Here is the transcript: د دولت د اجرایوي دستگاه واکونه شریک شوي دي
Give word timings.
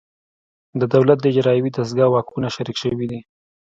د 0.79 0.81
دولت 0.93 1.17
د 1.21 1.25
اجرایوي 1.33 1.69
دستگاه 1.73 2.11
واکونه 2.11 2.47
شریک 2.55 2.77
شوي 2.83 3.05
دي 3.11 3.19